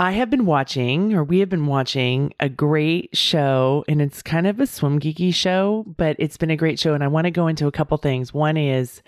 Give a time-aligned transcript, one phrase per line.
[0.00, 4.46] I have been watching, or we have been watching, a great show, and it's kind
[4.46, 6.94] of a swim geeky show, but it's been a great show.
[6.94, 8.32] And I want to go into a couple things.
[8.32, 9.02] One is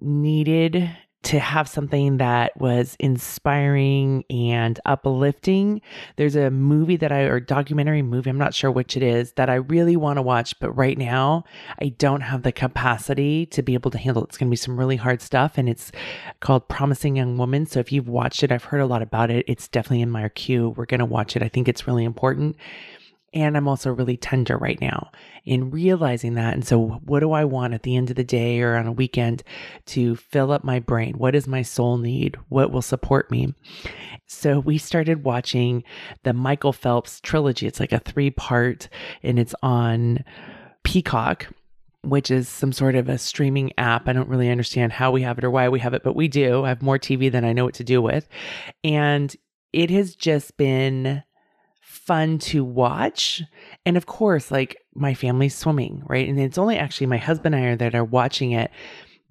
[0.00, 0.90] needed
[1.24, 5.80] to have something that was inspiring and uplifting.
[6.16, 9.50] There's a movie that I, or documentary movie, I'm not sure which it is, that
[9.50, 11.44] I really want to watch, but right now
[11.80, 14.28] I don't have the capacity to be able to handle it.
[14.28, 15.90] It's going to be some really hard stuff, and it's
[16.40, 17.66] called Promising Young Woman.
[17.66, 19.44] So if you've watched it, I've heard a lot about it.
[19.48, 20.70] It's definitely in my queue.
[20.70, 21.42] We're going to watch it.
[21.42, 22.56] I think it's really important.
[23.34, 25.10] And I'm also really tender right now
[25.44, 26.54] in realizing that.
[26.54, 28.92] And so, what do I want at the end of the day or on a
[28.92, 29.42] weekend
[29.86, 31.14] to fill up my brain?
[31.18, 32.36] What does my soul need?
[32.48, 33.52] What will support me?
[34.26, 35.82] So, we started watching
[36.22, 37.66] the Michael Phelps trilogy.
[37.66, 38.88] It's like a three part,
[39.22, 40.24] and it's on
[40.84, 41.48] Peacock
[42.02, 44.08] which is some sort of a streaming app.
[44.08, 46.28] I don't really understand how we have it or why we have it, but we
[46.28, 46.62] do.
[46.64, 48.28] I have more TV than I know what to do with.
[48.82, 49.34] And
[49.72, 51.22] it has just been
[52.04, 53.42] fun to watch.
[53.86, 56.28] And of course, like my family's swimming, right?
[56.28, 58.70] And it's only actually my husband and I are that are watching it.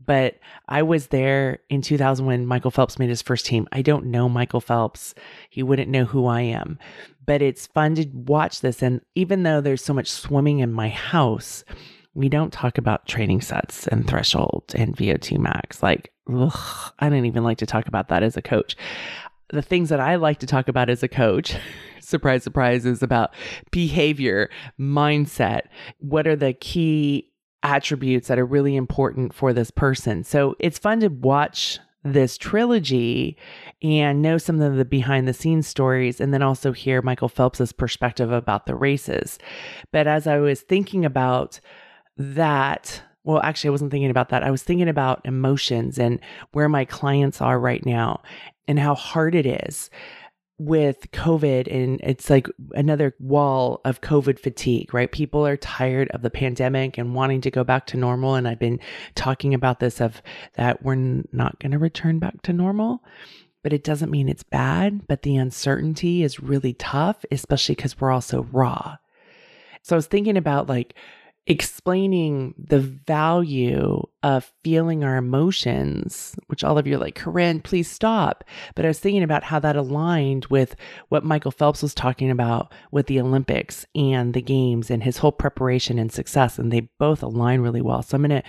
[0.06, 3.68] But I was there in 2000 when Michael Phelps made his first team.
[3.72, 5.16] I don't know Michael Phelps.
[5.50, 6.78] He wouldn't know who I am.
[7.26, 8.82] But it's fun to watch this.
[8.82, 11.64] And even though there's so much swimming in my house,
[12.16, 15.82] we don't talk about training sets and threshold and VO2 max.
[15.82, 18.76] Like, ugh, I don't even like to talk about that as a coach.
[19.54, 21.56] The things that I like to talk about as a coach,
[22.02, 23.34] surprise, surprise, is about
[23.72, 25.62] behavior, mindset.
[26.00, 27.32] What are the key
[27.62, 30.24] attributes that are really important for this person?
[30.24, 33.38] So it's fun to watch this trilogy
[33.82, 37.72] and know some of the behind the scenes stories and then also hear Michael Phelps's
[37.72, 39.40] perspective about the races.
[39.92, 41.60] But as I was thinking about
[42.18, 44.44] that, well, actually, I wasn't thinking about that.
[44.44, 46.20] I was thinking about emotions and
[46.52, 48.22] where my clients are right now
[48.68, 49.90] and how hard it is
[50.60, 55.12] with COVID and it's like another wall of COVID fatigue, right?
[55.12, 58.36] People are tired of the pandemic and wanting to go back to normal.
[58.36, 58.80] And I've been
[59.16, 60.22] talking about this of
[60.56, 63.04] that we're not going to return back to normal,
[63.64, 65.08] but it doesn't mean it's bad.
[65.08, 68.98] But the uncertainty is really tough, especially because we're also raw.
[69.82, 70.94] So I was thinking about like,
[71.46, 77.92] explaining the value of feeling our emotions, which all of you are like, Koren, please
[77.92, 78.46] stop.
[78.76, 80.76] But I was thinking about how that aligned with
[81.10, 85.34] what Michael Phelps was talking about with the Olympics and the games and his whole
[85.34, 86.58] preparation and success.
[86.58, 88.02] And they both align really well.
[88.04, 88.48] So I'm going to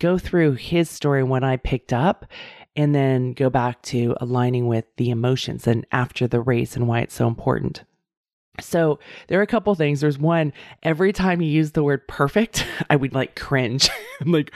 [0.00, 2.26] go through his story and what I picked up
[2.74, 7.00] and then go back to aligning with the emotions and after the race and why
[7.00, 7.84] it's so important.
[8.64, 10.00] So there are a couple things.
[10.00, 10.52] There's one,
[10.82, 13.90] every time you use the word perfect, I would like cringe.
[14.20, 14.52] I'm like,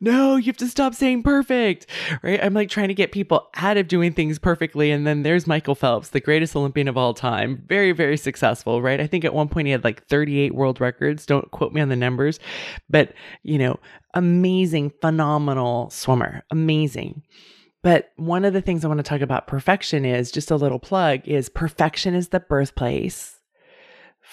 [0.00, 1.86] no, you have to stop saying perfect,
[2.22, 2.42] right?
[2.42, 4.90] I'm like trying to get people out of doing things perfectly.
[4.90, 7.62] And then there's Michael Phelps, the greatest Olympian of all time.
[7.66, 9.00] Very, very successful, right?
[9.00, 11.26] I think at one point he had like 38 world records.
[11.26, 12.40] Don't quote me on the numbers,
[12.88, 13.78] but you know,
[14.14, 16.42] amazing, phenomenal swimmer.
[16.50, 17.22] Amazing.
[17.82, 20.78] But one of the things I want to talk about perfection is just a little
[20.78, 23.40] plug is perfection is the birthplace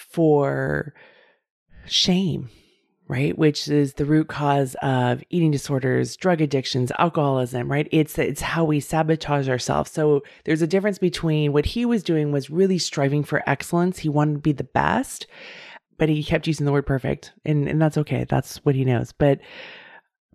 [0.08, 0.94] for
[1.86, 2.50] shame,
[3.08, 3.36] right?
[3.36, 7.88] Which is the root cause of eating disorders, drug addictions, alcoholism, right?
[7.90, 9.90] It's it's how we sabotage ourselves.
[9.90, 13.98] So there's a difference between what he was doing was really striving for excellence.
[13.98, 15.26] He wanted to be the best,
[15.98, 17.32] but he kept using the word perfect.
[17.44, 18.24] And and that's okay.
[18.28, 19.12] That's what he knows.
[19.12, 19.40] But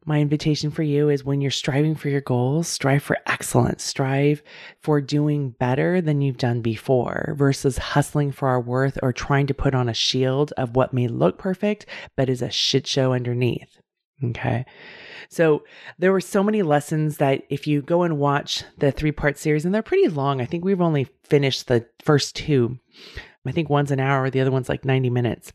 [0.05, 4.43] my invitation for you is when you're striving for your goals, strive for excellence, strive
[4.81, 9.53] for doing better than you've done before versus hustling for our worth or trying to
[9.53, 11.85] put on a shield of what may look perfect,
[12.15, 13.79] but is a shit show underneath.
[14.23, 14.65] Okay.
[15.29, 15.63] So
[15.97, 19.65] there were so many lessons that if you go and watch the three part series,
[19.65, 22.77] and they're pretty long, I think we've only finished the first two.
[23.45, 25.51] I think one's an hour, the other one's like 90 minutes.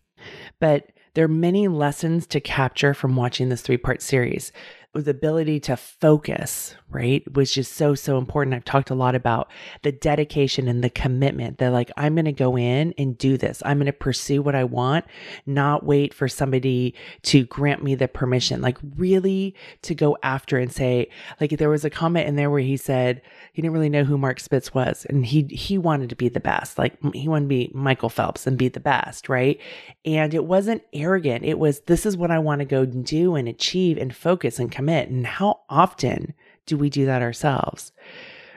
[0.60, 4.52] But there are many lessons to capture from watching this three part series.
[4.92, 7.22] The ability to focus, right?
[7.32, 8.54] Which is so, so important.
[8.54, 9.48] I've talked a lot about
[9.82, 13.62] the dedication and the commitment that, like, I'm going to go in and do this.
[13.64, 15.04] I'm going to pursue what I want,
[15.46, 18.60] not wait for somebody to grant me the permission.
[18.60, 21.08] Like, really to go after and say,
[21.40, 23.22] like, there was a comment in there where he said
[23.52, 26.40] he didn't really know who Mark Spitz was and he, he wanted to be the
[26.40, 26.78] best.
[26.78, 29.60] Like, he wanted to be Michael Phelps and be the best, right?
[30.04, 31.44] And it wasn't arrogant.
[31.44, 34.72] It was, this is what I want to go do and achieve and focus and
[34.80, 35.10] commit.
[35.10, 36.32] And how often
[36.64, 37.92] do we do that ourselves?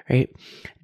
[0.09, 0.33] Right.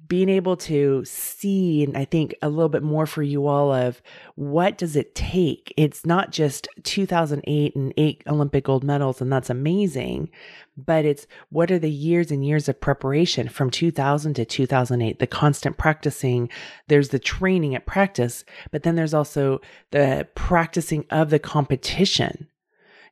[0.06, 4.02] Being able to see, and I think a little bit more for you all of
[4.34, 5.72] what does it take?
[5.78, 10.28] It's not just 2008 and eight Olympic gold medals, and that's amazing,
[10.76, 15.26] but it's what are the years and years of preparation from 2000 to 2008, the
[15.26, 16.50] constant practicing.
[16.88, 19.60] There's the training at practice, but then there's also
[19.92, 22.49] the practicing of the competition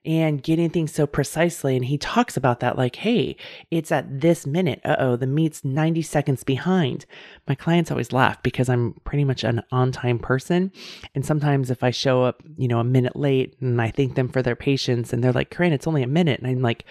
[0.04, 1.76] and getting things so precisely.
[1.76, 3.36] And he talks about that like, hey,
[3.70, 4.80] it's at this minute.
[4.84, 7.06] Uh oh, the meet's 90 seconds behind.
[7.46, 10.72] My clients always laugh because I'm pretty much an on time person.
[11.14, 14.28] And sometimes if I show up, you know, a minute late and I thank them
[14.28, 16.40] for their patience and they're like, Koren, it's only a minute.
[16.40, 16.84] And I'm like,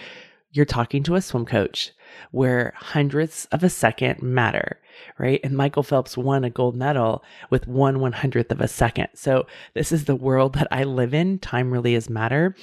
[0.51, 1.92] you're talking to a swim coach
[2.31, 4.80] where hundredths of a second matter,
[5.18, 5.40] right?
[5.44, 9.10] And Michael Phelps won a gold medal with one one hundredth of a second.
[9.16, 11.40] So this is the world that I live in.
[11.40, 12.56] Time really is matter.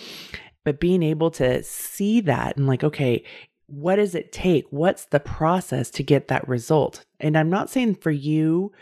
[0.64, 3.24] But being able to see that and like, okay,
[3.66, 4.66] what does it take?
[4.70, 7.04] What's the process to get that result?
[7.20, 8.72] And I'm not saying for you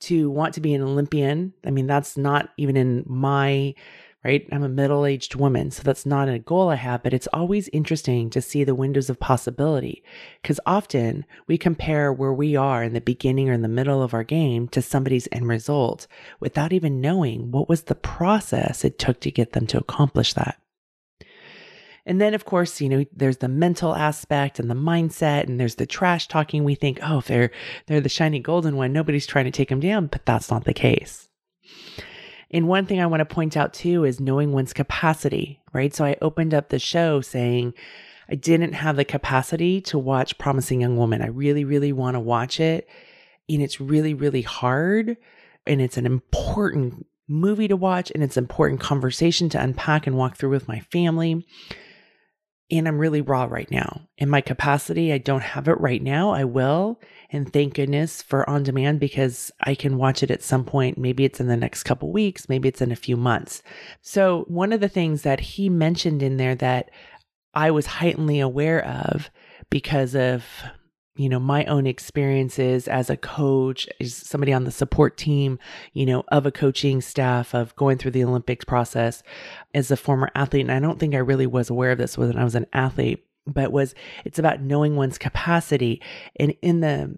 [0.00, 1.54] to want to be an Olympian.
[1.64, 3.74] I mean, that's not even in my
[4.26, 4.48] right?
[4.50, 7.68] I'm a middle aged woman, so that's not a goal I have, but it's always
[7.68, 10.02] interesting to see the windows of possibility
[10.42, 14.14] because often we compare where we are in the beginning or in the middle of
[14.14, 16.08] our game to somebody's end result
[16.40, 20.60] without even knowing what was the process it took to get them to accomplish that.
[22.04, 25.76] And then, of course, you know, there's the mental aspect and the mindset, and there's
[25.76, 26.64] the trash talking.
[26.64, 27.52] We think, oh, if they're
[27.86, 30.74] they're the shiny golden one, nobody's trying to take them down, but that's not the
[30.74, 31.28] case.
[32.50, 35.94] And one thing I want to point out too is knowing one's capacity, right?
[35.94, 37.74] So I opened up the show saying
[38.28, 41.22] I didn't have the capacity to watch Promising Young Woman.
[41.22, 42.88] I really, really want to watch it.
[43.48, 45.16] And it's really, really hard.
[45.66, 50.16] And it's an important movie to watch and it's an important conversation to unpack and
[50.16, 51.44] walk through with my family.
[52.70, 54.02] And I'm really raw right now.
[54.18, 56.30] In my capacity, I don't have it right now.
[56.30, 57.00] I will.
[57.30, 60.98] And thank goodness for on demand because I can watch it at some point.
[60.98, 63.62] Maybe it's in the next couple weeks, maybe it's in a few months.
[64.02, 66.90] So, one of the things that he mentioned in there that
[67.54, 69.30] I was heightenedly aware of
[69.70, 70.44] because of
[71.16, 75.58] you know my own experiences as a coach as somebody on the support team
[75.94, 79.22] you know of a coaching staff of going through the olympics process
[79.74, 82.36] as a former athlete and i don't think i really was aware of this when
[82.36, 83.94] i was an athlete but was
[84.24, 86.02] it's about knowing one's capacity.
[86.36, 87.16] And in the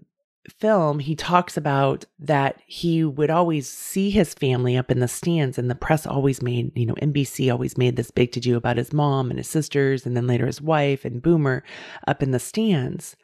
[0.49, 5.59] film, he talks about that he would always see his family up in the stands,
[5.59, 8.77] and the press always made, you know, NBC always made this big to do about
[8.77, 11.63] his mom and his sisters, and then later his wife and Boomer
[12.07, 13.17] up in the stands.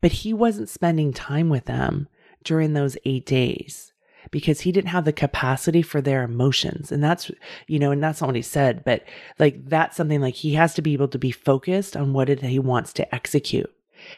[0.00, 2.08] But he wasn't spending time with them
[2.42, 3.89] during those eight days
[4.30, 6.92] because he didn't have the capacity for their emotions.
[6.92, 7.30] And that's,
[7.66, 9.04] you know, and that's not what he said, but
[9.38, 12.40] like that's something like he has to be able to be focused on what it
[12.40, 13.72] he wants to execute.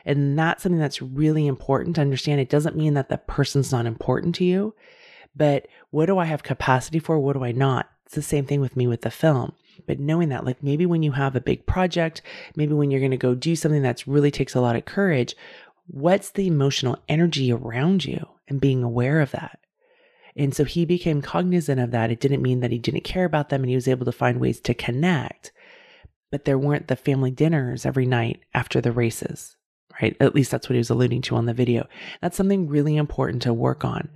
[0.05, 2.41] And that's something that's really important to understand.
[2.41, 4.75] It doesn't mean that the person's not important to you,
[5.35, 7.19] but what do I have capacity for?
[7.19, 7.89] What do I not?
[8.07, 9.55] It's the same thing with me with the film.
[9.87, 12.23] But knowing that, like maybe when you have a big project,
[12.55, 15.35] maybe when you're going to go do something that's really takes a lot of courage,
[15.87, 19.59] what's the emotional energy around you and being aware of that?
[20.37, 22.11] And so he became cognizant of that.
[22.11, 24.41] It didn't mean that he didn't care about them and he was able to find
[24.41, 25.53] ways to connect.
[26.31, 29.57] But there weren't the family dinners every night after the races,
[30.01, 30.17] right?
[30.21, 31.87] At least that's what he was alluding to on the video.
[32.23, 34.09] That's something really important to work on.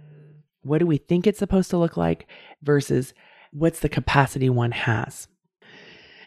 [0.62, 2.26] What do we think it's supposed to look like
[2.62, 3.12] versus
[3.52, 5.28] what's the capacity one has?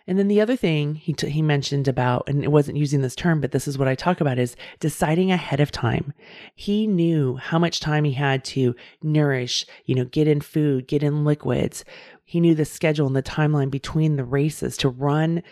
[0.09, 3.15] And then the other thing he, t- he mentioned about, and it wasn't using this
[3.15, 6.15] term, but this is what I talk about is deciding ahead of time.
[6.55, 11.03] He knew how much time he had to nourish, you know, get in food, get
[11.03, 11.85] in liquids.
[12.25, 15.43] He knew the schedule and the timeline between the races to run.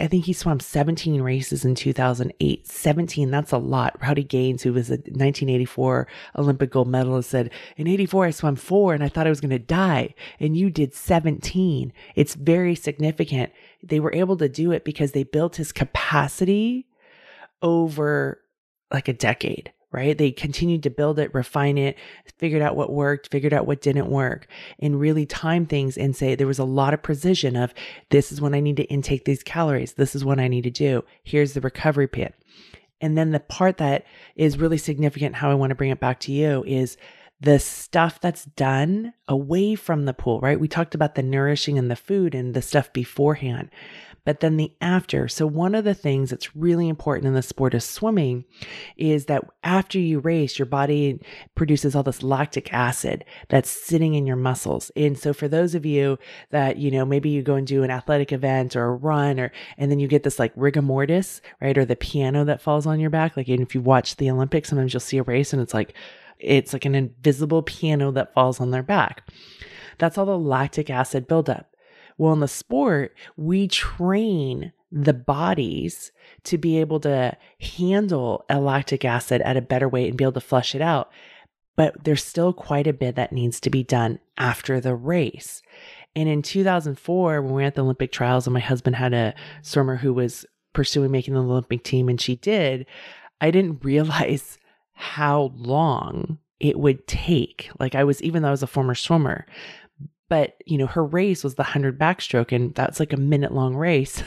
[0.00, 2.66] I think he swam 17 races in 2008.
[2.66, 3.96] 17, that's a lot.
[4.02, 8.92] Rowdy Gaines, who was a 1984 Olympic gold medalist, said, In 84, I swam four
[8.92, 10.14] and I thought I was going to die.
[10.40, 11.92] And you did 17.
[12.16, 16.86] It's very significant they were able to do it because they built his capacity
[17.62, 18.40] over
[18.92, 20.16] like a decade, right?
[20.16, 21.96] They continued to build it, refine it,
[22.38, 24.46] figured out what worked, figured out what didn't work,
[24.78, 27.72] and really time things and say there was a lot of precision of
[28.10, 29.94] this is when I need to intake these calories.
[29.94, 31.04] This is what I need to do.
[31.22, 32.34] Here's the recovery pit.
[33.00, 34.04] And then the part that
[34.36, 36.96] is really significant, how I want to bring it back to you is
[37.40, 40.60] the stuff that's done away from the pool, right?
[40.60, 43.70] We talked about the nourishing and the food and the stuff beforehand
[44.24, 45.28] but then the after.
[45.28, 48.44] So, one of the things that's really important in the sport of swimming
[48.96, 51.20] is that after you race, your body
[51.54, 54.90] produces all this lactic acid that's sitting in your muscles.
[54.94, 56.18] And so, for those of you
[56.50, 59.52] that, you know, maybe you go and do an athletic event or a run, or,
[59.78, 61.76] and then you get this like rigor mortis, right?
[61.76, 63.36] Or the piano that falls on your back.
[63.36, 65.94] Like, if you watch the Olympics, sometimes you'll see a race and it's like,
[66.40, 69.28] it's like an invisible piano that falls on their back.
[69.98, 71.74] That's all the lactic acid buildup.
[72.16, 76.12] Well, in the sport, we train the bodies
[76.44, 80.32] to be able to handle a lactic acid at a better way and be able
[80.32, 81.10] to flush it out.
[81.76, 85.62] But there's still quite a bit that needs to be done after the race.
[86.16, 89.34] And in 2004, when we were at the Olympic trials, and my husband had a
[89.62, 92.86] swimmer who was pursuing making the Olympic team, and she did,
[93.40, 94.58] I didn't realize
[95.00, 97.70] how long it would take.
[97.80, 99.46] Like, I was, even though I was a former swimmer,
[100.28, 103.74] but, you know, her race was the 100 backstroke, and that's like a minute long
[103.74, 104.22] race.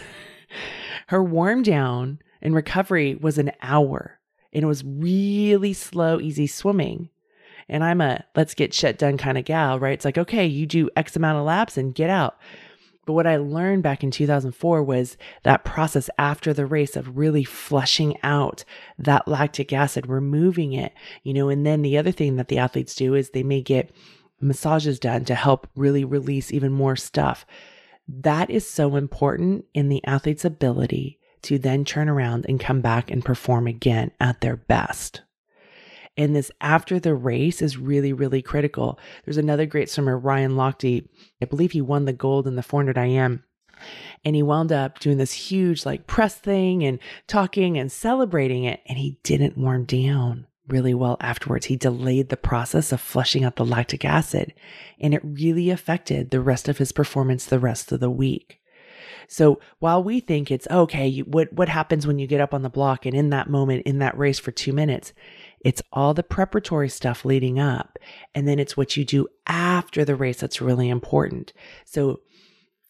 [1.07, 4.19] her warm down and recovery was an hour,
[4.51, 7.09] and it was really slow, easy swimming.
[7.69, 9.93] And I'm a let's get shit done kind of gal, right?
[9.93, 12.37] It's like, okay, you do X amount of laps and get out.
[13.05, 17.43] But what I learned back in 2004 was that process after the race of really
[17.43, 18.63] flushing out
[18.97, 20.93] that lactic acid, removing it,
[21.23, 23.91] you know, and then the other thing that the athletes do is they may get
[24.39, 27.45] massages done to help really release even more stuff.
[28.07, 33.11] That is so important in the athlete's ability to then turn around and come back
[33.11, 35.21] and perform again at their best.
[36.15, 38.99] And this after the race is really, really critical.
[39.25, 41.07] There's another great swimmer, Ryan Lochte.
[41.41, 43.43] I believe he won the gold in the 400 IM.
[44.23, 48.81] And he wound up doing this huge like press thing and talking and celebrating it.
[48.85, 51.65] And he didn't warm down really well afterwards.
[51.65, 54.53] He delayed the process of flushing out the lactic acid,
[54.99, 58.59] and it really affected the rest of his performance the rest of the week.
[59.27, 62.61] So while we think it's okay, you, what what happens when you get up on
[62.61, 65.13] the block and in that moment in that race for 2 minutes,
[65.63, 67.97] it's all the preparatory stuff leading up
[68.35, 71.53] and then it's what you do after the race that's really important.
[71.85, 72.21] So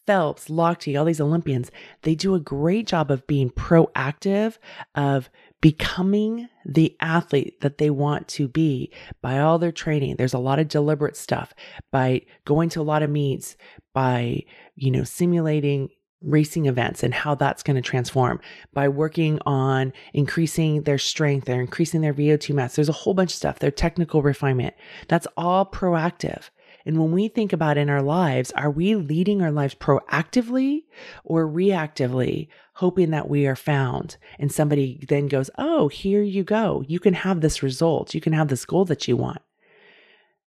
[0.06, 1.70] Phelps, Lochte, all these Olympians,
[2.02, 4.58] they do a great job of being proactive,
[4.94, 5.30] of
[5.62, 10.16] becoming the athlete that they want to be by all their training.
[10.16, 11.54] There's a lot of deliberate stuff
[11.90, 13.56] by going to a lot of meets,
[13.94, 14.42] by,
[14.74, 15.88] you know, simulating
[16.24, 18.40] racing events and how that's going to transform
[18.72, 22.76] by working on increasing their strength, they're increasing their VO2 max.
[22.76, 24.74] There's a whole bunch of stuff, their technical refinement.
[25.08, 26.50] That's all proactive.
[26.86, 30.84] And when we think about in our lives, are we leading our lives proactively
[31.24, 34.18] or reactively, hoping that we are found?
[34.38, 36.84] And somebody then goes, Oh, here you go.
[36.86, 38.14] You can have this result.
[38.14, 39.40] You can have this goal that you want.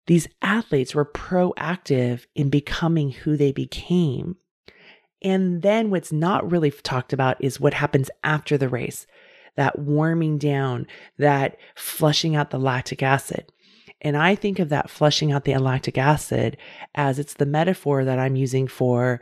[0.07, 4.37] These athletes were proactive in becoming who they became.
[5.23, 9.07] And then what's not really talked about is what happens after the race
[9.57, 10.87] that warming down,
[11.19, 13.53] that flushing out the lactic acid.
[14.01, 16.57] And I think of that flushing out the lactic acid
[16.95, 19.21] as it's the metaphor that I'm using for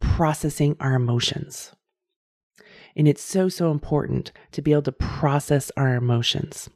[0.00, 1.72] processing our emotions.
[2.94, 6.68] And it's so, so important to be able to process our emotions.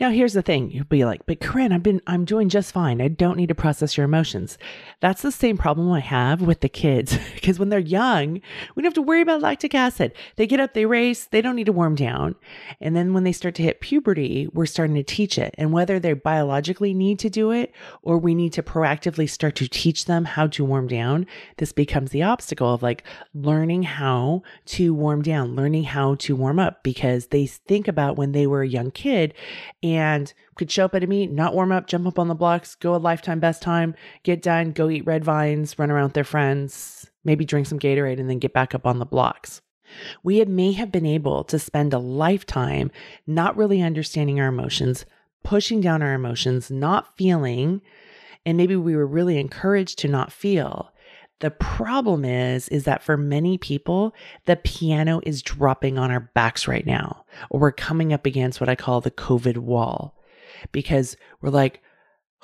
[0.00, 0.70] Now, here's the thing.
[0.70, 3.00] You'll be like, but Koren, I've been, I'm doing just fine.
[3.00, 4.56] I don't need to process your emotions.
[5.00, 7.18] That's the same problem I have with the kids.
[7.38, 8.40] Because when they're young,
[8.74, 10.12] we don't have to worry about lactic acid.
[10.36, 12.34] They get up, they race, they don't need to warm down.
[12.80, 15.54] And then when they start to hit puberty, we're starting to teach it.
[15.56, 19.68] And whether they biologically need to do it or we need to proactively start to
[19.68, 21.26] teach them how to warm down,
[21.56, 26.58] this becomes the obstacle of like learning how to warm down, learning how to warm
[26.58, 29.32] up because they think about when they were a young kid
[29.94, 32.74] and could show up at a meet, not warm up, jump up on the blocks,
[32.74, 36.24] go a lifetime best time, get done, go eat red vines, run around with their
[36.24, 39.60] friends, maybe drink some Gatorade, and then get back up on the blocks.
[40.22, 42.90] We may have been able to spend a lifetime
[43.26, 45.06] not really understanding our emotions,
[45.42, 47.80] pushing down our emotions, not feeling,
[48.44, 50.92] and maybe we were really encouraged to not feel.
[51.40, 54.14] The problem is, is that for many people,
[54.46, 58.68] the piano is dropping on our backs right now, or we're coming up against what
[58.68, 60.16] I call the COVID wall
[60.72, 61.80] because we're like,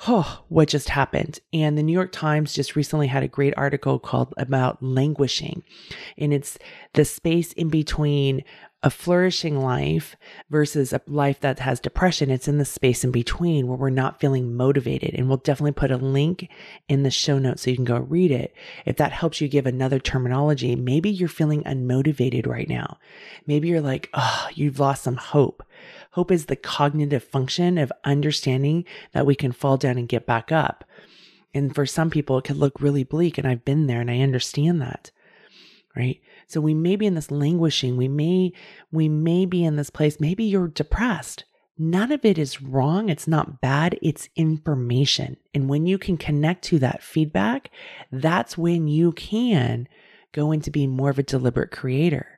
[0.07, 1.39] oh, what just happened?
[1.53, 5.63] And the New York Times just recently had a great article called about languishing.
[6.17, 6.57] And it's
[6.93, 8.43] the space in between
[8.85, 10.15] a flourishing life
[10.51, 12.29] versus a life that has depression.
[12.29, 15.15] It's in the space in between where we're not feeling motivated.
[15.15, 16.47] And we'll definitely put a link
[16.87, 18.53] in the show notes so you can go read it.
[18.85, 22.99] If that helps you give another terminology, maybe you're feeling unmotivated right now.
[23.47, 25.63] Maybe you're like, oh, you've lost some hope.
[26.11, 30.51] Hope is the cognitive function of understanding that we can fall down and get back
[30.51, 30.85] up.
[31.55, 33.39] And for some people, it could look really bleak.
[33.39, 35.09] And I've been there and I understand that.
[35.95, 36.19] Right.
[36.47, 37.95] So we may be in this languishing.
[37.95, 38.51] We may,
[38.91, 40.19] we may be in this place.
[40.19, 41.45] Maybe you're depressed.
[41.77, 43.09] None of it is wrong.
[43.09, 43.97] It's not bad.
[44.01, 45.37] It's information.
[45.53, 47.69] And when you can connect to that feedback,
[48.11, 49.87] that's when you can
[50.33, 52.35] go into being more of a deliberate creator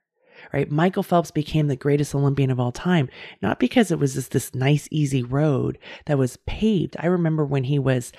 [0.54, 0.70] right?
[0.72, 3.10] Michael Phelps became the greatest Olympian of all time,
[3.42, 6.96] not because it was just this nice, easy road that was paved.
[7.00, 8.12] I remember when he was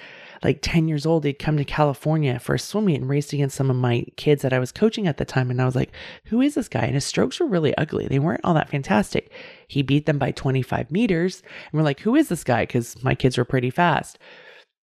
[0.43, 3.57] like 10 years old, he'd come to California for a swim meet and raced against
[3.57, 5.51] some of my kids that I was coaching at the time.
[5.51, 5.93] And I was like,
[6.27, 6.83] who is this guy?
[6.83, 8.07] And his strokes were really ugly.
[8.07, 9.33] They weren't all that fantastic.
[9.67, 11.43] He beat them by 25 meters.
[11.71, 12.63] And we're like, who is this guy?
[12.63, 14.19] Because my kids were pretty fast.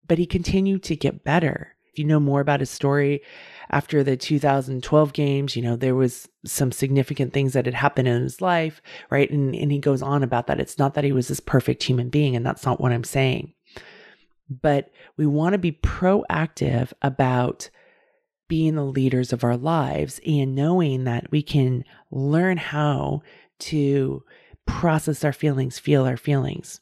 [0.08, 1.76] But he continued to get better.
[1.92, 3.22] If you know more about his story,
[3.72, 8.22] after the 2012 games, you know, there was some significant things that had happened in
[8.22, 9.32] his life, right?
[9.32, 10.60] And, and he goes on about that.
[10.60, 13.54] It's not that he was this perfect human being, and that's not what I'm saying
[14.50, 17.70] but we want to be proactive about
[18.48, 23.22] being the leaders of our lives and knowing that we can learn how
[23.58, 24.24] to
[24.66, 26.80] process our feelings, feel our feelings.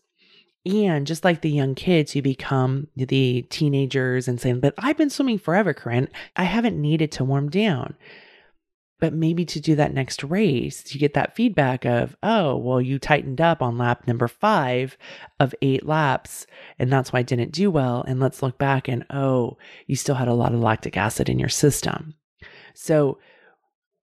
[0.66, 5.10] And just like the young kids who become the teenagers and saying, But I've been
[5.10, 6.08] swimming forever, Koren.
[6.38, 7.96] I haven't needed to warm down
[9.04, 12.98] but maybe to do that next race, you get that feedback of, oh, well, you
[12.98, 14.98] tightened up on lap number five
[15.42, 16.48] of eight laps,
[16.80, 18.06] and that's why I didn't do well.
[18.08, 19.58] And let's look back and, oh,
[19.88, 22.14] you still had a lot of lactic acid in your system.
[22.76, 23.20] So,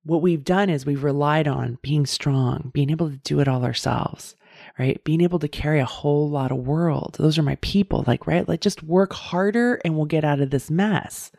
[0.05, 3.65] what we've done is we've relied on being strong, being able to do it all
[3.65, 4.37] ourselves
[4.79, 5.03] right?
[5.05, 7.17] Being able to carry a whole lot of world.
[7.19, 8.49] Those are my people, like, right?
[8.49, 11.31] Like, just work harder and we'll get out of this mess.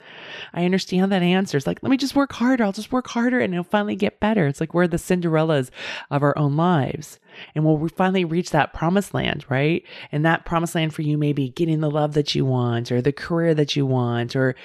[0.53, 1.57] I understand that answer.
[1.57, 2.63] It's like, let me just work harder.
[2.63, 4.47] I'll just work harder and it'll finally get better.
[4.47, 5.69] It's like we're the Cinderellas
[6.09, 7.19] of our own lives.
[7.55, 9.83] And we'll finally reach that promised land, right?
[10.11, 13.01] And that promised land for you may be getting the love that you want, or
[13.01, 14.55] the career that you want, or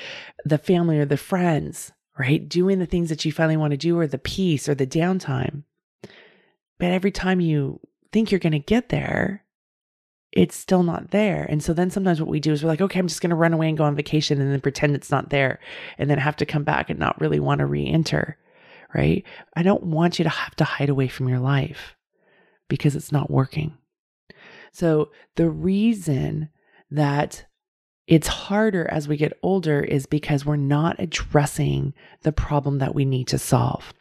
[0.44, 2.48] the family or the friends, right?
[2.48, 5.62] Doing the things that you finally want to do, or the peace or the downtime.
[6.78, 7.80] But every time you
[8.16, 9.44] think you're going to get there,
[10.32, 11.44] it's still not there.
[11.50, 13.36] And so then sometimes what we do is we're like, okay, I'm just going to
[13.36, 15.58] run away and go on vacation and then pretend it's not there
[15.98, 18.38] and then have to come back and not really want to re enter,
[18.94, 19.22] right?
[19.54, 21.94] I don't want you to have to hide away from your life
[22.70, 23.76] because it's not working.
[24.72, 26.48] So the reason
[26.90, 27.44] that
[28.06, 33.04] it's harder as we get older is because we're not addressing the problem that we
[33.04, 33.92] need to solve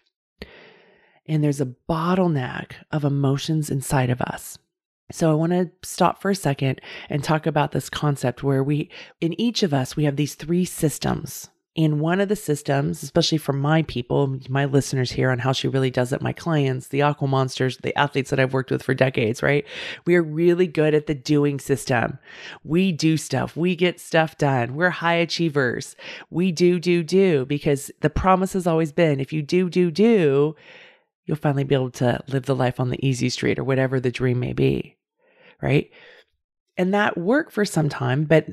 [1.27, 4.57] and there's a bottleneck of emotions inside of us.
[5.11, 8.89] So I want to stop for a second and talk about this concept where we,
[9.21, 11.49] in each of us, we have these three systems.
[11.75, 15.67] In one of the systems, especially for my people, my listeners here on how she
[15.67, 18.93] really does it, my clients, the aqua monsters, the athletes that I've worked with for
[18.93, 19.65] decades, right?
[20.05, 22.17] We are really good at the doing system.
[22.63, 23.57] We do stuff.
[23.57, 24.75] We get stuff done.
[24.75, 25.97] We're high achievers.
[26.29, 30.55] We do, do, do, because the promise has always been if you do, do, do,
[31.25, 34.11] you'll finally be able to live the life on the easy street or whatever the
[34.11, 34.97] dream may be.
[35.61, 35.89] Right.
[36.77, 38.47] And that worked for some time, but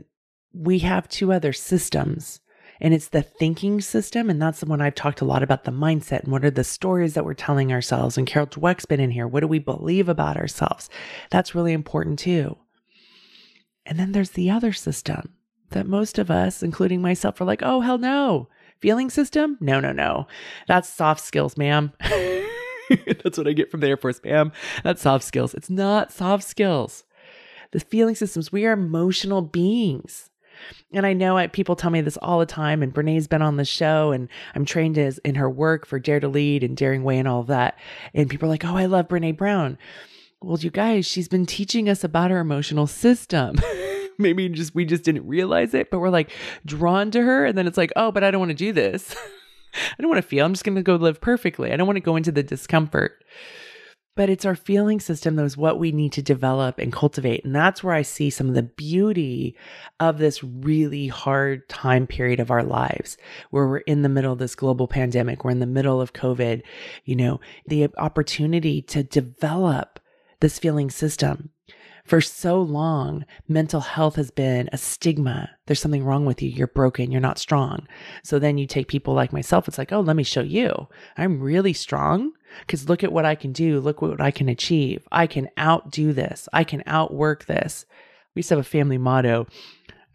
[0.53, 2.41] we have two other systems.
[2.81, 4.29] And it's the thinking system.
[4.29, 6.65] And that's the one I've talked a lot about the mindset and what are the
[6.65, 8.19] stories that we're telling ourselves.
[8.19, 9.29] And Carol Dweck's been in here.
[9.29, 10.91] What do we believe about ourselves?
[11.31, 12.57] That's really important too.
[13.87, 15.35] And then there's the other system
[15.71, 18.49] that most of us, including myself, are like, oh, hell no.
[18.81, 19.59] Feeling system?
[19.61, 20.27] No, no, no.
[20.67, 21.93] That's soft skills, ma'am.
[23.23, 24.53] That's what I get from the Air Force, ma'am.
[24.83, 25.55] That's soft skills.
[25.55, 27.05] It's not soft skills.
[27.73, 30.31] The feeling systems, we are emotional beings.
[30.93, 33.57] And I know I, people tell me this all the time, and Brene's been on
[33.57, 37.03] the show, and I'm trained as in her work for Dare to Lead and Daring
[37.03, 37.79] Way and all of that.
[38.15, 39.79] And people are like, oh, I love Brene Brown.
[40.43, 43.57] Well, you guys, she's been teaching us about our emotional system.
[44.19, 46.31] Maybe just we just didn't realize it, but we're like
[46.67, 49.17] drawn to her, and then it's like, oh, but I don't want to do this.
[49.75, 50.45] I don't want to feel.
[50.45, 51.73] I'm just going to go live perfectly.
[51.73, 53.25] I don't want to go into the discomfort.
[54.15, 57.47] But it's our feeling system that is what we need to develop and cultivate.
[57.47, 59.57] And that's where I see some of the beauty
[60.01, 63.17] of this really hard time period of our lives,
[63.51, 66.63] where we're in the middle of this global pandemic, we're in the middle of COVID,
[67.07, 69.99] you know, the opportunity to develop
[70.41, 71.49] this feeling system
[72.05, 75.51] For so long, mental health has been a stigma.
[75.67, 76.51] There's something wrong with you.
[76.51, 77.13] You're broken.
[77.13, 77.87] You're not strong.
[78.25, 79.69] So then you take people like myself.
[79.69, 80.89] It's like, oh, let me show you.
[81.17, 82.33] I'm really strong
[82.67, 83.81] because look at what I can do.
[83.81, 85.07] Look what I can achieve.
[85.13, 86.49] I can outdo this.
[86.53, 87.87] I can outwork this.
[88.35, 89.47] We used to have a family motto.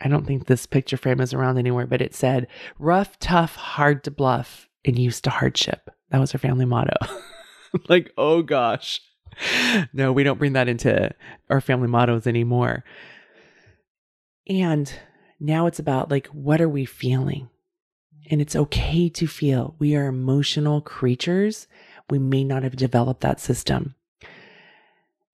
[0.02, 2.48] I don't think this picture frame is around anywhere, but it said,
[2.78, 5.90] rough, tough, hard to bluff, and used to hardship.
[6.12, 6.98] That was our family motto.
[7.90, 9.02] like, oh gosh.
[9.94, 11.12] No, we don't bring that into
[11.50, 12.84] our family mottos anymore.
[14.48, 14.92] And
[15.40, 17.50] now it's about like, what are we feeling?
[18.30, 19.76] And it's okay to feel.
[19.80, 21.68] We are emotional creatures.
[22.10, 23.96] We may not have developed that system.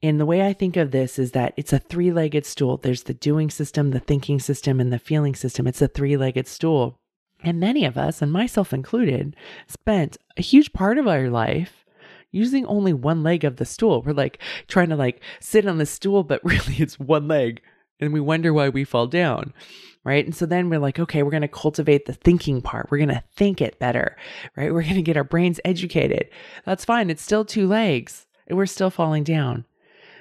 [0.01, 2.77] And the way I think of this is that it's a three legged stool.
[2.77, 5.65] There's the doing system, the thinking system, and the feeling system.
[5.65, 6.99] It's a three legged stool.
[7.41, 9.35] And many of us, and myself included,
[9.67, 11.82] spent a huge part of our life
[12.33, 14.01] using only one leg of the stool.
[14.01, 17.61] We're like trying to like sit on the stool, but really it's one leg.
[18.01, 19.53] And we wonder why we fall down.
[20.03, 20.25] Right.
[20.25, 22.91] And so then we're like, okay, we're going to cultivate the thinking part.
[22.91, 24.17] We're going to think it better.
[24.57, 24.73] Right.
[24.73, 26.29] We're going to get our brains educated.
[26.65, 27.09] That's fine.
[27.09, 29.63] It's still two legs and we're still falling down.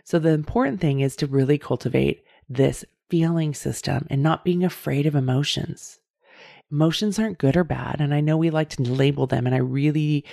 [0.05, 5.07] So the important thing is to really cultivate this feeling system and not being afraid
[5.07, 5.99] of emotions.
[6.71, 7.97] Emotions aren't good or bad.
[8.01, 10.25] And I know we like to label them, and I really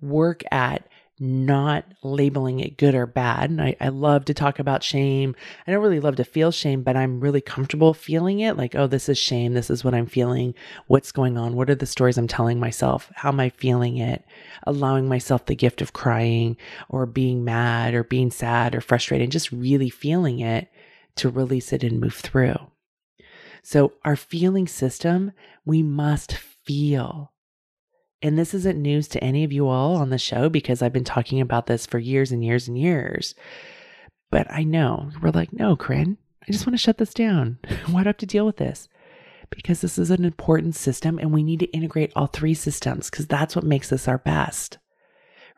[0.00, 0.86] work at
[1.20, 3.50] not labeling it good or bad.
[3.50, 5.36] And I, I love to talk about shame.
[5.66, 8.86] I don't really love to feel shame, but I'm really comfortable feeling it like, oh,
[8.86, 9.54] this is shame.
[9.54, 10.54] This is what I'm feeling.
[10.86, 11.54] What's going on?
[11.54, 13.12] What are the stories I'm telling myself?
[13.14, 14.24] How am I feeling it?
[14.64, 16.56] Allowing myself the gift of crying
[16.88, 20.68] or being mad or being sad or frustrated, and just really feeling it
[21.16, 22.56] to release it and move through.
[23.62, 25.32] So, our feeling system,
[25.64, 27.33] we must feel.
[28.24, 31.04] And this isn't news to any of you all on the show because I've been
[31.04, 33.34] talking about this for years and years and years.
[34.30, 37.58] But I know we're like, no, Koren, I just want to shut this down.
[37.86, 38.88] Why do I have to deal with this?
[39.50, 43.26] Because this is an important system and we need to integrate all three systems because
[43.26, 44.78] that's what makes us our best.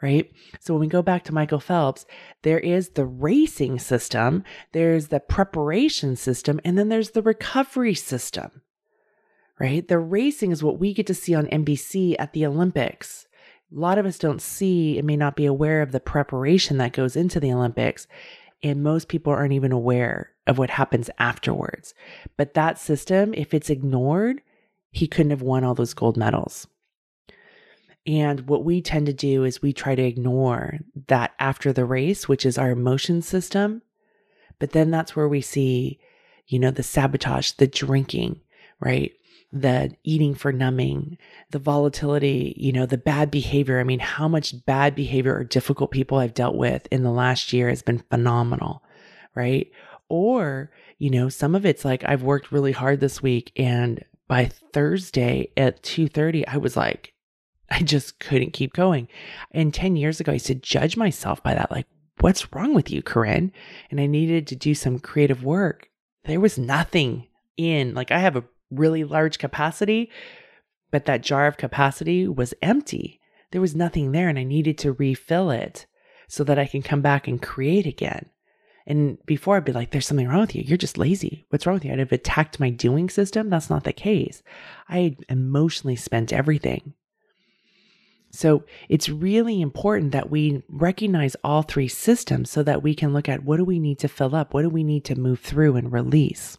[0.03, 0.29] Right.
[0.59, 2.05] So when we go back to Michael Phelps,
[2.43, 8.63] there is the racing system, there's the preparation system, and then there's the recovery system
[9.59, 9.87] right?
[9.87, 13.27] The racing is what we get to see on NBC at the Olympics.
[13.75, 16.93] A lot of us don't see and may not be aware of the preparation that
[16.93, 18.07] goes into the Olympics.
[18.63, 21.95] And most people aren't even aware of what happens afterwards.
[22.37, 24.41] But that system, if it's ignored,
[24.91, 26.67] he couldn't have won all those gold medals.
[28.07, 32.29] And what we tend to do is we try to ignore that after the race,
[32.29, 33.83] which is our emotion system.
[34.59, 35.99] But then that's where we see,
[36.47, 38.41] you know, the sabotage, the drinking,
[38.81, 39.13] right?
[39.53, 41.19] The eating for numbing,
[41.51, 43.81] the volatility, you know, the bad behavior.
[43.81, 47.53] I mean, how much bad behavior or difficult people I've dealt with in the last
[47.53, 48.83] year has been phenomenal,
[49.35, 49.71] right?
[50.09, 54.47] Or, you know, some of it's like I've worked really hard this week and by
[54.73, 57.13] Thursday at 2:30 I was like
[57.71, 59.09] I just couldn't keep going.
[59.51, 61.87] And 10 years ago I used to judge myself by that like
[62.21, 63.53] what's wrong with you, Koren?
[63.91, 65.89] And I needed to do some creative work.
[66.25, 70.11] There was nothing in like I have a really large capacity,
[70.91, 73.21] but that jar of capacity was empty.
[73.53, 75.87] There was nothing there, and I needed to refill it
[76.29, 78.27] so that I can come back and create again.
[78.87, 80.63] And before I'd be like, there's something wrong with you.
[80.63, 81.45] You're just lazy.
[81.51, 81.93] What's wrong with you?
[81.93, 83.51] I'd have attacked my doing system.
[83.51, 84.43] That's not the case.
[84.89, 86.95] I emotionally spent everything.
[88.31, 93.29] So it's really important that we recognize all three systems so that we can look
[93.29, 94.55] at what do we need to fill up?
[94.55, 96.59] What do we need to move through and release?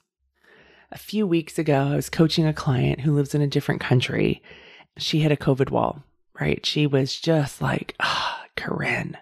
[0.92, 4.42] A few weeks ago, I was coaching a client who lives in a different country.
[4.98, 6.04] She hit a COVID wall,
[6.40, 6.66] right?
[6.66, 9.18] She was just like, ah, oh, Koren.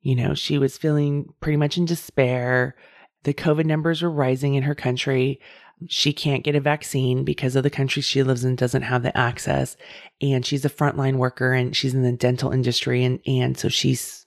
[0.00, 2.76] You know, she was feeling pretty much in despair.
[3.24, 5.40] The COVID numbers were rising in her country.
[5.88, 9.16] She can't get a vaccine because of the country she lives in doesn't have the
[9.18, 9.76] access.
[10.20, 13.02] And she's a frontline worker and she's in the dental industry.
[13.02, 14.26] And, and so she's,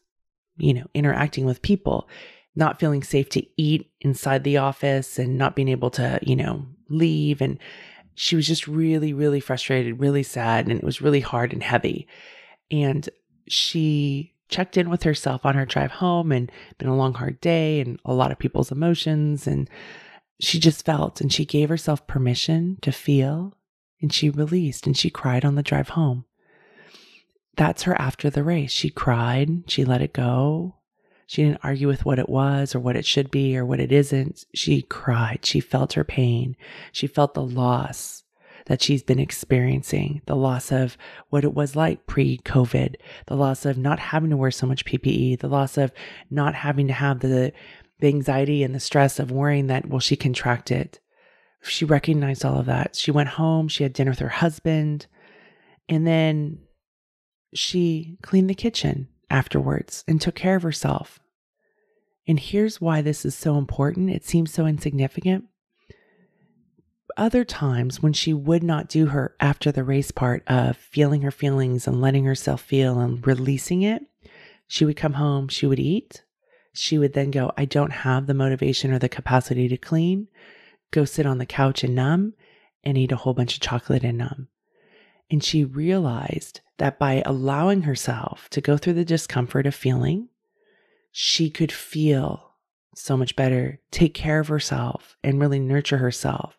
[0.57, 2.09] you know, interacting with people
[2.59, 6.67] not feeling safe to eat inside the office and not being able to, you know,
[6.89, 7.41] leave.
[7.41, 7.57] And
[8.15, 12.05] she was just really, really frustrated, really sad, and it was really hard and heavy.
[12.69, 13.09] And
[13.47, 17.79] she checked in with herself on her drive home and been a long, hard day
[17.79, 19.47] and a lot of people's emotions.
[19.47, 19.69] And
[20.41, 23.55] she just felt and she gave herself permission to feel
[24.01, 26.25] and she released and she cried on the drive home.
[27.55, 28.71] That's her after the race.
[28.71, 30.78] She cried, she let it go,
[31.29, 33.91] she didn't argue with what it was or what it should be or what it
[33.91, 34.45] isn't.
[34.55, 35.45] She cried.
[35.45, 36.57] She felt her pain.
[36.91, 38.23] She felt the loss
[38.65, 40.97] that she's been experiencing the loss of
[41.29, 42.95] what it was like pre COVID,
[43.27, 45.91] the loss of not having to wear so much PPE, the loss of
[46.31, 47.53] not having to have the
[47.99, 50.99] the anxiety and the stress of worrying that, will she contract it?
[51.61, 52.95] She recognized all of that.
[52.95, 55.05] She went home, she had dinner with her husband,
[55.87, 56.57] and then
[57.53, 61.19] she cleaned the kitchen afterwards and took care of herself.
[62.27, 64.09] And here's why this is so important.
[64.09, 65.45] It seems so insignificant.
[67.17, 71.31] Other times when she would not do her after the race part of feeling her
[71.31, 74.03] feelings and letting herself feel and releasing it,
[74.67, 76.23] she would come home, she would eat.
[76.71, 80.27] She would then go, I don't have the motivation or the capacity to clean,
[80.91, 82.35] go sit on the couch and numb
[82.83, 84.47] and eat a whole bunch of chocolate and numb.
[85.31, 90.29] And she realized that by allowing herself to go through the discomfort of feeling,
[91.11, 92.53] she could feel
[92.95, 96.57] so much better, take care of herself, and really nurture herself.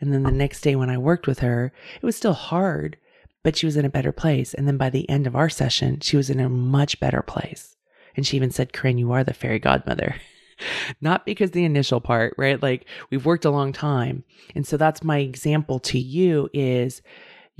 [0.00, 2.96] And then the next day when I worked with her, it was still hard,
[3.42, 4.54] but she was in a better place.
[4.54, 7.76] And then by the end of our session, she was in a much better place.
[8.16, 10.16] And she even said, Koren, you are the fairy godmother.
[11.00, 12.62] Not because the initial part, right?
[12.62, 14.24] Like we've worked a long time.
[14.54, 17.02] And so that's my example to you is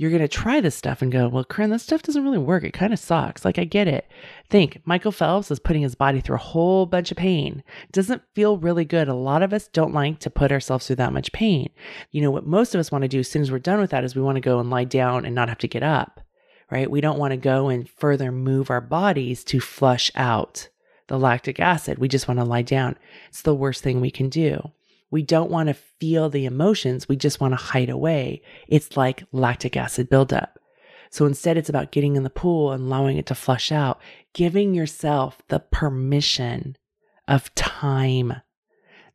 [0.03, 2.65] you're going to try this stuff and go, well, Koren, this stuff doesn't really work.
[2.65, 3.45] It kind of sucks.
[3.45, 4.05] Like, I get it.
[4.49, 7.63] Think Michael Phelps is putting his body through a whole bunch of pain.
[7.85, 9.07] It doesn't feel really good.
[9.07, 11.69] A lot of us don't like to put ourselves through that much pain.
[12.11, 13.91] You know, what most of us want to do as soon as we're done with
[13.91, 16.19] that is we want to go and lie down and not have to get up,
[16.69, 16.91] right?
[16.91, 20.67] We don't want to go and further move our bodies to flush out
[21.07, 21.97] the lactic acid.
[21.97, 22.97] We just want to lie down.
[23.29, 24.71] It's the worst thing we can do.
[25.13, 27.07] We don't want to feel the emotions.
[27.07, 28.41] We just want to hide away.
[28.67, 30.57] It's like lactic acid buildup.
[31.11, 34.01] So instead, it's about getting in the pool and allowing it to flush out,
[34.33, 36.77] giving yourself the permission
[37.27, 38.33] of time,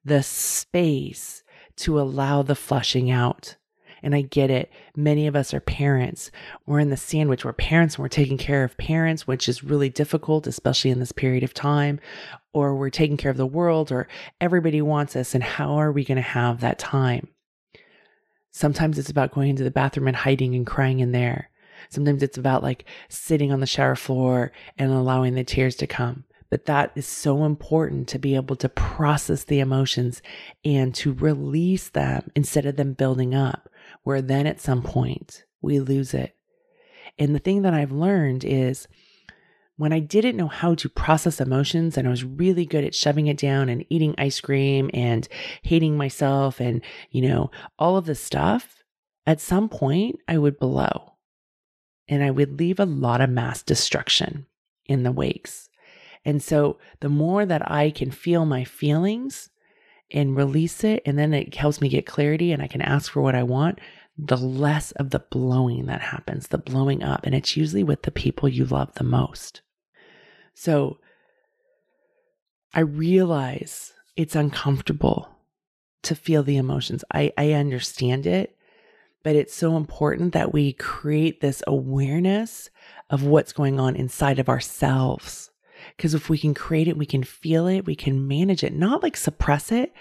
[0.05, 1.43] the space
[1.79, 3.57] to allow the flushing out.
[4.03, 4.71] And I get it.
[4.97, 6.31] Many of us are parents.
[6.67, 7.45] We're in the sandwich.
[7.45, 11.13] We're parents and we're taking care of parents, which is really difficult, especially in this
[11.13, 12.01] period of time.
[12.53, 14.09] Or we're taking care of the world, or
[14.41, 15.35] everybody wants us.
[15.35, 17.29] And how are we going to have that time?
[18.51, 21.51] Sometimes it's about going into the bathroom and hiding and crying in there.
[21.91, 26.25] Sometimes it's about like sitting on the shower floor and allowing the tears to come.
[26.51, 30.23] But that is so important to be able to process the emotions
[30.65, 33.69] and to release them instead of them building up
[34.03, 36.35] where then at some point we lose it.
[37.19, 38.87] And the thing that I've learned is
[39.77, 43.27] when I didn't know how to process emotions and I was really good at shoving
[43.27, 45.29] it down and eating ice cream and
[45.63, 48.83] hating myself and, you know, all of this stuff,
[49.27, 51.15] at some point I would blow
[52.09, 54.47] and I would leave a lot of mass destruction
[54.87, 55.68] in the wakes.
[56.25, 59.51] And so the more that I can feel my feelings,
[60.11, 63.21] and release it, and then it helps me get clarity and I can ask for
[63.21, 63.81] what I want,
[64.17, 67.25] the less of the blowing that happens, the blowing up.
[67.25, 69.61] And it's usually with the people you love the most.
[70.55, 70.99] So
[72.75, 75.29] I realize it's uncomfortable
[76.03, 77.05] to feel the emotions.
[77.13, 78.57] I, I understand it,
[79.23, 82.71] but it's so important that we create this awareness
[83.11, 85.51] of what's going on inside of ourselves
[85.99, 89.03] because if we can create it, we can feel it, we can manage it, not
[89.03, 89.93] like suppress it,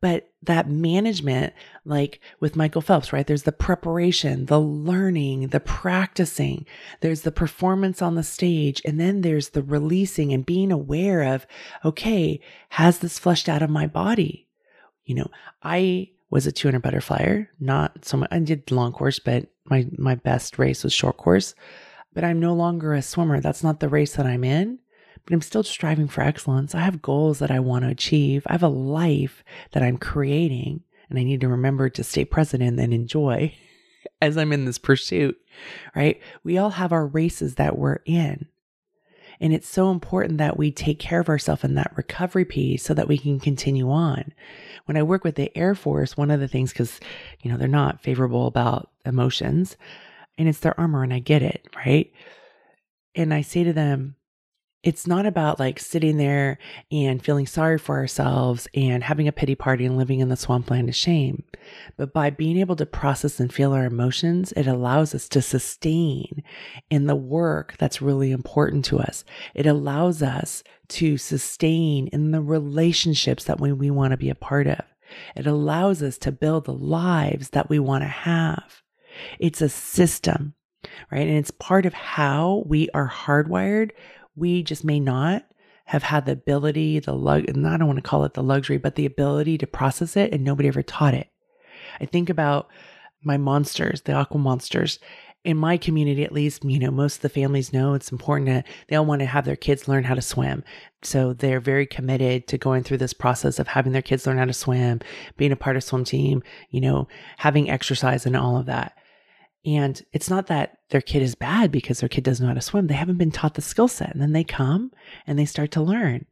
[0.00, 3.24] but that management, like with Michael Phelps, right?
[3.24, 6.66] There's the preparation, the learning, the practicing,
[7.00, 11.46] there's the performance on the stage, and then there's the releasing and being aware of,
[11.84, 14.48] okay, has this flushed out of my body?
[15.04, 15.28] You know,
[15.62, 20.16] I was a 200 butterflyer, not so much, I did long course, but my, my
[20.16, 21.54] best race was short course,
[22.12, 23.40] but I'm no longer a swimmer.
[23.40, 24.80] That's not the race that I'm in
[25.24, 26.74] but I'm still striving for excellence.
[26.74, 28.46] I have goals that I want to achieve.
[28.46, 32.62] I have a life that I'm creating, and I need to remember to stay present
[32.62, 33.54] and enjoy
[34.22, 35.36] as I'm in this pursuit,
[35.94, 36.20] right?
[36.44, 38.46] We all have our races that we're in.
[39.40, 42.92] And it's so important that we take care of ourselves in that recovery piece so
[42.94, 44.32] that we can continue on.
[44.86, 46.98] When I work with the Air Force, one of the things, because,
[47.42, 49.76] you know, they're not favorable about emotions
[50.38, 52.10] and it's their armor, and I get it, right?
[53.14, 54.14] And I say to them,
[54.82, 56.58] it's not about like sitting there
[56.92, 60.88] and feeling sorry for ourselves and having a pity party and living in the swampland
[60.88, 61.42] of shame.
[61.96, 66.44] But by being able to process and feel our emotions, it allows us to sustain
[66.90, 69.24] in the work that's really important to us.
[69.54, 74.34] It allows us to sustain in the relationships that we, we want to be a
[74.34, 74.80] part of.
[75.34, 78.82] It allows us to build the lives that we want to have.
[79.40, 80.54] It's a system,
[81.10, 81.26] right?
[81.26, 83.90] And it's part of how we are hardwired
[84.38, 85.44] we just may not
[85.86, 88.76] have had the ability, the lug, and I don't want to call it the luxury,
[88.76, 91.28] but the ability to process it, and nobody ever taught it.
[92.00, 92.68] I think about
[93.22, 94.98] my monsters, the aqua monsters,
[95.44, 98.66] in my community, at least, you know, most of the families know it's important that
[98.88, 100.64] they all want to have their kids learn how to swim.
[101.02, 104.44] So they're very committed to going through this process of having their kids learn how
[104.44, 105.00] to swim,
[105.36, 108.97] being a part of swim team, you know, having exercise and all of that.
[109.64, 112.60] And it's not that their kid is bad because their kid doesn't know how to
[112.60, 112.86] swim.
[112.86, 114.12] They haven't been taught the skill set.
[114.12, 114.92] And then they come
[115.26, 116.26] and they start to learn.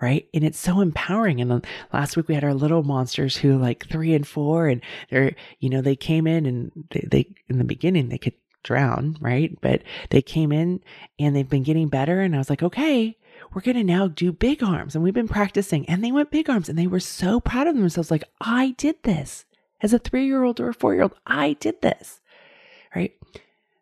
[0.00, 0.28] Right.
[0.32, 1.40] And it's so empowering.
[1.40, 5.34] And last week we had our little monsters who like three and four and they're,
[5.58, 9.16] you know, they came in and they, they in the beginning, they could drown.
[9.20, 9.58] Right.
[9.60, 10.80] But they came in
[11.18, 12.20] and they've been getting better.
[12.20, 13.16] And I was like, okay,
[13.52, 14.94] we're going to now do big arms.
[14.94, 17.76] And we've been practicing and they went big arms and they were so proud of
[17.76, 18.12] themselves.
[18.12, 19.46] Like, I did this
[19.80, 21.14] as a three year old or a four year old.
[21.26, 22.20] I did this?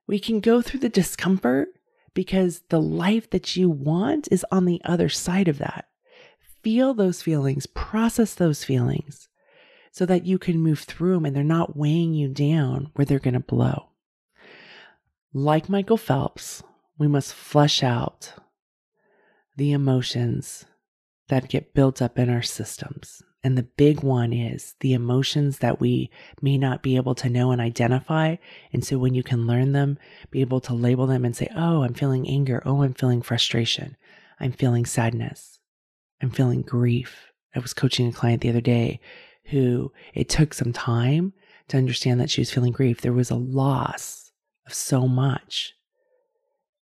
[0.06, 1.68] We can go through the discomfort
[2.14, 5.88] because the life that you want is on the other side of that.
[6.62, 9.28] Feel those feelings, process those feelings
[9.92, 13.18] so that you can move through them and they're not weighing you down where they're
[13.18, 13.90] going to blow.
[15.32, 16.62] Like Michael Phelps,
[16.98, 18.32] we must flush out
[19.56, 20.64] the emotions
[21.28, 23.22] that get built up in our systems.
[23.44, 26.10] And the big one is the emotions that we
[26.42, 28.36] may not be able to know and identify.
[28.72, 29.98] And so when you can learn them,
[30.30, 32.62] be able to label them and say, oh, I'm feeling anger.
[32.66, 33.96] Oh, I'm feeling frustration.
[34.40, 35.60] I'm feeling sadness.
[36.20, 37.32] I'm feeling grief.
[37.54, 39.00] I was coaching a client the other day
[39.46, 41.32] who it took some time
[41.68, 43.00] to understand that she was feeling grief.
[43.00, 44.32] There was a loss
[44.66, 45.72] of so much.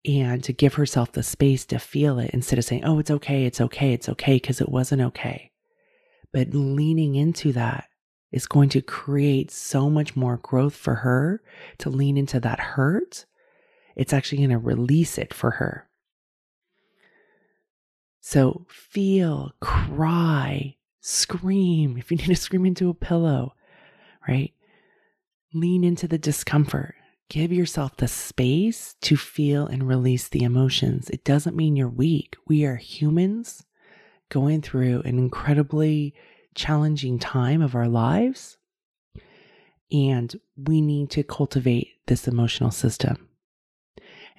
[0.06, 3.46] And to give herself the space to feel it instead of saying, oh, it's okay,
[3.46, 5.51] it's okay, it's okay, because it wasn't okay
[6.34, 7.86] but leaning into that
[8.32, 11.42] is going to create so much more growth for her
[11.80, 13.26] to lean into that hurt.
[13.96, 15.88] It's actually going to release it for her.
[18.22, 23.56] So feel, cry, scream if you need to scream into a pillow,
[24.28, 24.54] right?
[25.54, 26.96] Lean into the discomfort.
[27.30, 31.10] Give yourself the space to feel and release the emotions.
[31.10, 32.36] It doesn't mean you're weak.
[32.48, 33.66] We are humans
[34.32, 36.16] going through an incredibly
[36.56, 38.58] challenging time of our lives.
[39.92, 43.28] And we need to cultivate this emotional system.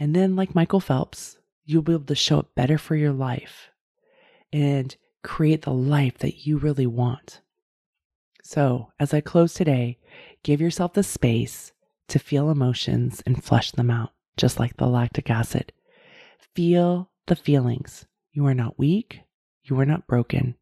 [0.00, 3.70] And then, like Michael Phelps, you'll be able to show up better for your life
[4.52, 7.40] and create the life that you really want.
[8.42, 9.98] So, as I close today,
[10.42, 11.72] give yourself the space
[12.08, 15.72] to feel emotions and flush them out, just like the lactic acid.
[16.54, 18.06] Feel the feelings.
[18.32, 19.20] You are not weak.
[19.64, 20.56] You are not broken.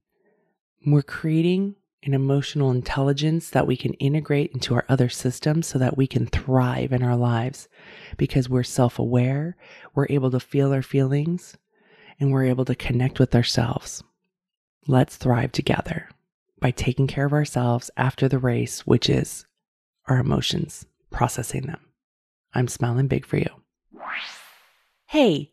[0.86, 5.96] We're creating an emotional intelligence that we can integrate into our other systems so that
[5.96, 7.68] we can thrive in our lives
[8.16, 9.56] because we're self aware,
[9.94, 11.56] we're able to feel our feelings,
[12.18, 14.02] and we're able to connect with ourselves.
[14.86, 16.08] Let's thrive together
[16.58, 19.46] by taking care of ourselves after the race, which is
[20.06, 21.80] our emotions, processing them.
[22.54, 23.50] I'm smiling big for you.
[25.06, 25.52] Hey,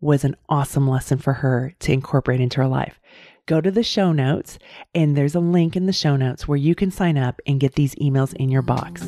[0.00, 3.00] was an awesome lesson for her to incorporate into her life.
[3.46, 4.58] Go to the show notes,
[4.94, 7.74] and there's a link in the show notes where you can sign up and get
[7.74, 9.02] these emails in your box.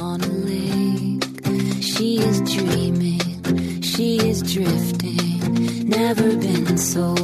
[0.00, 7.14] On a lake, she is dreaming, she is drifting, never been so